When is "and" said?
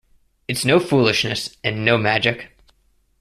1.63-1.85